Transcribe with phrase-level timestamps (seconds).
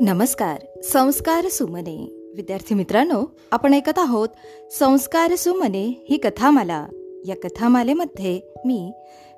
[0.00, 0.80] नमस्कार.
[0.82, 2.30] संस्कार सुमने.
[2.36, 4.28] विद्यार्थी मित्रांनो आपण ऐकत आहोत
[4.78, 6.86] संस्कार सुमने ही कथामाला.
[7.26, 8.92] या कथामालेमध्ये मी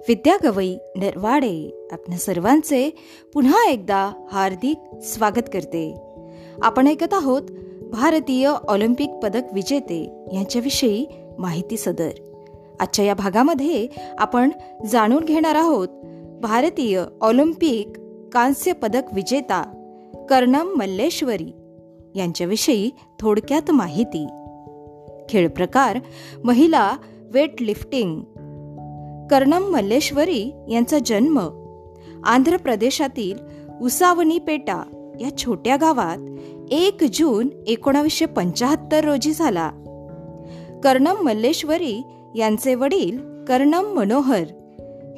[0.09, 2.97] विद्या गवई नरवाडे आपल्या सर्वांचे
[3.35, 5.95] पुन्हा एकदा हार्दिक स्वागत करते.
[6.63, 7.43] आपण ऐकत आहोत
[7.93, 11.07] भारतीय ऑलिम्पिक पदक विजेते यांच्याविषयी
[11.39, 12.11] माहिती सदर.
[12.81, 13.89] आजच्या या भागामध्ये
[14.19, 14.51] आपण
[14.87, 15.89] जाणून घेणार आहोत
[16.41, 18.01] भारतीय ऑलिम्पिक
[18.33, 19.76] कांस्य पदक विजेता
[20.29, 21.53] कर्णम मल्लेश्वरी
[22.15, 22.91] यांच्याविषयी
[23.21, 24.27] थोडक्यात माहिती.
[25.29, 25.99] खेळ प्रकार
[26.45, 26.97] महिला
[27.33, 28.21] वेट लिफ्टिंग
[29.31, 31.39] कर्णम मल्लेश्वरी यांचा जन्म
[32.25, 33.39] आंध्र प्रदेशातील
[33.83, 34.83] उसावनीपेटा
[35.21, 36.19] या छोट्या गावात
[36.71, 39.71] एक जून एकोणावीसशे पंचाहत्तर रोजी झाला.
[40.85, 42.03] कर्णम मल्लेश्वरी
[42.35, 44.45] यांचे वडील कर्णम मनोहर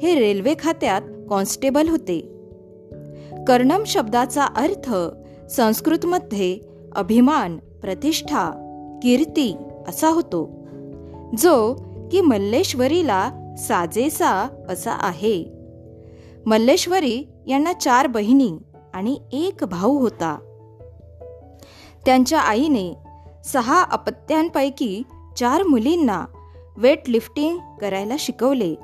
[0.01, 2.38] हे रेल्वे खात्यात कॉन्स्टेबल होते.
[3.49, 4.93] कर्णम शब्दाचा अर्थ
[5.51, 6.59] संस्कृतमध्ये
[6.95, 8.49] अभिमान प्रतिष्ठा
[9.03, 10.67] कीर्ती असा होतो
[11.37, 11.73] जो
[12.11, 15.45] की मल्लेश्वरीला साजेसा असा आहे.
[16.45, 18.51] मल्लेश्वरी यांना चार बहिणी
[18.93, 20.37] आणि एक भाऊ होता.
[22.05, 22.93] त्यांच्या आईने
[23.45, 25.03] सहा अपत्यांपैकी
[25.37, 26.25] चार मुलींना
[26.77, 28.75] वेट लिफ्टिंग करायला शिकवले.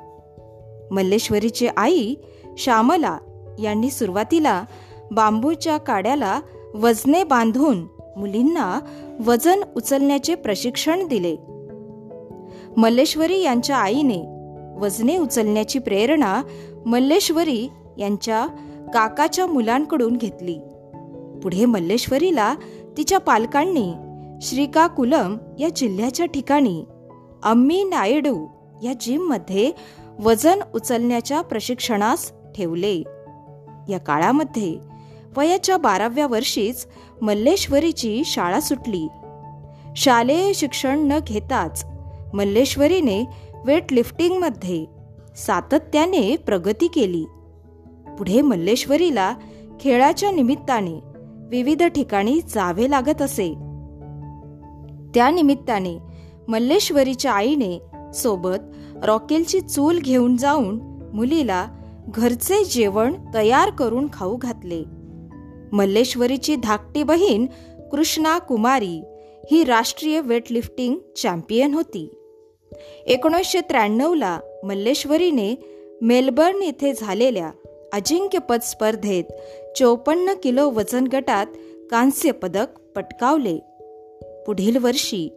[0.90, 2.14] मल्लेश्वरीची आई
[2.58, 3.18] श्यामला
[3.58, 4.64] यांनी सुरुवातीला
[5.10, 6.40] बांबूच्या काड्याला
[6.74, 8.80] वजने बांधून मुलींना
[9.26, 11.36] वजन उचलण्याचे प्रशिक्षण दिले.
[12.76, 14.36] मल्लेश्वरी यांच्या आईने
[14.80, 16.42] वजने उचलण्याची प्रेरणा
[16.86, 18.46] मल्लेश्वरी यांच्या
[18.94, 20.58] काकाच्या मुलांकडून घेतली.
[21.42, 22.54] पुढे मल्लेश्वरीला
[22.96, 23.92] तिच्या पालकांनी
[24.40, 26.84] श्रीकाकुलम या जिल्ह्याच्या ठिकाणी
[27.42, 28.46] अम्मी नायडू
[28.82, 29.72] या जिममध्ये
[30.24, 33.02] वजन उचलण्याच्या प्रशिक्षणास ठेवले.
[33.88, 34.76] या काळामध्ये
[35.36, 36.86] वयाच्या बाराव्या वर्षीच
[37.22, 39.08] मल्लेश्वरीची शाळा सुटली.
[39.96, 41.86] शालेय शिक्षण न घेताच
[42.34, 43.24] मल्लेश्वरीने
[43.64, 44.86] वेट लिफ्टिंगमध्ये
[45.36, 47.24] सातत्याने प्रगती केली.
[48.18, 49.34] पुढे मल्लेश्वरीला
[49.80, 51.00] खेळाच्या निमित्ताने
[51.48, 53.48] विविध ठिकाणी जावे लागत असे.
[55.14, 55.98] त्या निमित्ताने
[56.48, 57.78] मल्लेश्वरीच्या आईने
[58.14, 60.80] सोबत रॉकेलची चूल घेऊन जाऊन
[61.14, 61.66] मुलीला
[62.08, 64.82] घरचे जेवण तयार करून खाऊ घातले.
[65.72, 67.46] मल्लेश्वरीची धाकटी बहीण
[67.90, 69.02] कृष्णा कुमारी
[69.52, 72.14] ही राष्ट्रीय वेटलिफ्टिंग चॅम्पियन होती.
[73.06, 75.54] एकोणीसशे त्र्याण्णवला मल्लेश्वरीने
[76.02, 77.50] मेलबर्न येथे झालेल्या
[77.92, 79.24] अजिंक्यपद स्पर्धेत
[79.78, 81.46] चौपन्न किलो वजन गटात
[81.90, 83.58] कांस्य पदक पटकावले.
[84.46, 85.28] पुढील वर्षी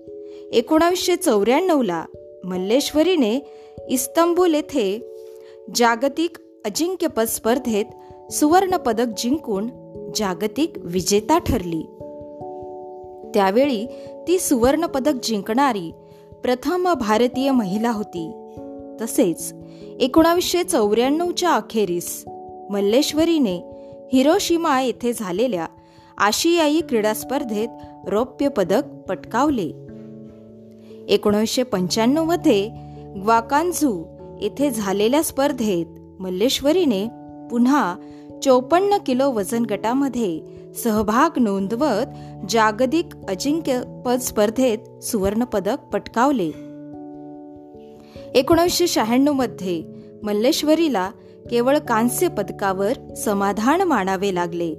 [0.54, 2.06] एकोणावीसशे चौऱ्याण्णवला
[2.44, 3.40] मल्लेश्वरीने
[3.90, 5.16] इस्तंबूल येथे
[5.76, 7.86] जागतिक अजिंक्यपद स्पर्धेत
[8.32, 9.70] सुवर्णपदक जिंकून
[10.16, 11.82] जागतिक विजेता ठरली.
[13.34, 13.86] त्यावेळी
[14.28, 15.92] ती सुवर्णपदक जिंकणारी
[16.44, 18.32] प्रथम भारतीय महिला होती.
[19.02, 19.54] तसेच
[20.00, 22.24] एकोणावीसशे चौऱ्याण्णवच्या अखेरीस
[22.70, 23.58] मल्लेश्वरीने
[24.14, 25.66] हिरोशिमा येथे झालेल्या
[26.18, 27.70] आशियाई क्रीडा स्पर्धेत
[28.08, 29.72] रौप्य पदक पटकावले.
[31.08, 32.70] एकोणीसशे पंच्याण्णवमध्ये
[33.24, 34.04] ग्वाकांझू
[34.42, 35.86] येथे झालेल्या स्पर्धेत
[36.20, 37.08] मल्लेश्वरीने
[37.52, 37.96] पुन्हा
[38.44, 40.42] चोपन्न किलो वजन गटामध्ये
[40.84, 42.06] सहभाग नोंदवत
[42.50, 46.52] जागतिक अजिंक्यपद स्पर्धेत सुवर्ण पदक पटकावले.
[48.36, 49.84] एकोणीसशे शहाण्णवमध्ये
[50.24, 51.12] मल्लेश्वरीला
[51.50, 54.76] केवळ कांस्य पदकावर समाधान मानावे लागले.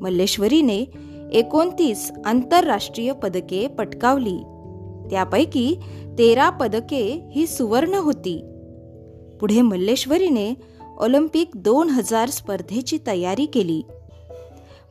[0.00, 0.84] मल्लेश्वरीने
[1.32, 4.38] एकोणतीस आंतरराष्ट्रीय पदके पटकावली.
[5.10, 5.76] त्यापैकी
[6.18, 8.53] तेरा पदके ही सुवर्ण होती.
[9.44, 10.54] पुढे मल्लेश्वरीने
[10.98, 13.82] ऑलिम्पिक दोन हजार स्पर्धेची तयारी केली.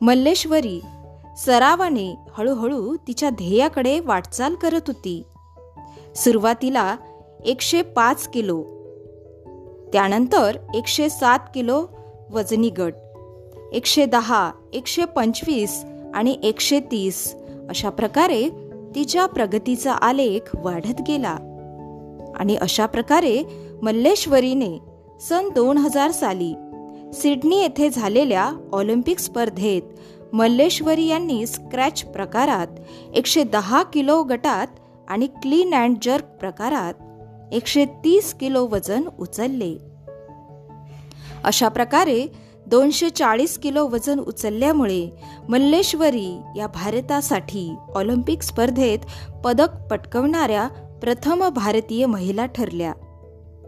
[0.00, 0.80] मल्लेश्वरी
[1.46, 5.22] सरावाने हळूहळू तिच्या ध्येयाकडे वाटचाल करत होती.
[6.14, 6.96] सुरुवातीला
[7.44, 8.62] एकशे पाच किलो
[9.92, 11.86] त्यानंतर एकशे सात किलो
[12.30, 12.94] वजनी गट
[13.72, 15.84] एकशे दहा एकशे पंचवीस
[16.14, 17.34] आणि एकशे तीस
[17.68, 18.48] अशा प्रकारे
[18.94, 21.36] तिच्या प्रगतीचा आलेख वाढत गेला.
[22.36, 23.42] आणि अशा प्रकारे
[23.84, 24.78] मल्लेश्वरीने
[25.20, 26.54] सन दोन हजार साली
[27.14, 29.82] सिडनी येथे झालेल्या ऑलिम्पिक स्पर्धेत
[30.32, 32.66] मल्लेश्वरी यांनी स्क्रॅच प्रकारात
[33.14, 34.66] एकशे दहा किलो गटात
[35.08, 36.94] आणि क्लीन अँड जर्क प्रकारात
[37.52, 39.78] एकशे तीस किलो वजन उचलले.
[41.44, 42.26] अशा प्रकारे
[42.66, 45.10] दोनशे चाळीस किलो वजन उचलल्यामुळे
[45.48, 48.98] मल्लेश्वरी या भारतासाठी ऑलिम्पिक स्पर्धेत
[49.44, 50.68] पदक पटकवणाऱ्या
[51.02, 52.92] प्रथम भारतीय महिला ठरल्या.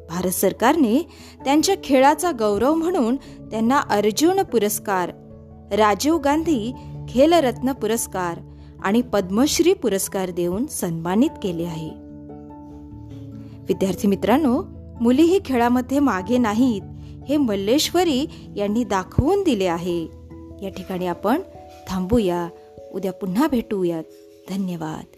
[0.08, 1.08] भारत सरकारने
[1.44, 3.16] त्यांच्या खेळाचा गौरव म्हणून
[3.50, 5.10] त्यांना अर्जुन पुरस्कार
[5.72, 6.72] राजीव गांधी
[7.08, 8.38] खेलरत्न पुरस्कार
[8.82, 11.90] आणि पद्मश्री पुरस्कार देऊन सन्मानित केले आहे.
[13.68, 14.62] विद्यार्थी मित्रांनो
[15.00, 16.82] मुलीही खेळामध्ये मागे नाहीत
[17.28, 18.26] हे मल्लेश्वरी
[18.56, 20.02] यांनी दाखवून दिले आहे.
[20.62, 21.40] या ठिकाणी आपण
[21.88, 22.48] थांबूया
[22.94, 24.04] उद्या पुन्हा भेटूयात.
[24.50, 25.15] धन्यवाद.